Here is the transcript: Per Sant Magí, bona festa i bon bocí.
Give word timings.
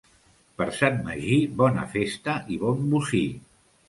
Per 0.59 0.65
Sant 0.77 0.95
Magí, 1.09 1.37
bona 1.59 1.83
festa 1.91 2.39
i 2.57 2.57
bon 2.65 2.81
bocí. 2.95 3.23